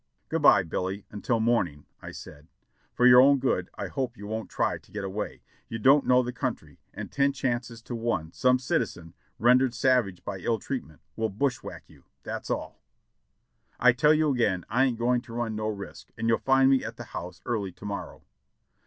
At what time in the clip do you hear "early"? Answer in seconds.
17.45-17.71